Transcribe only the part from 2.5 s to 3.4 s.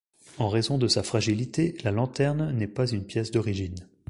n'est pas une pièce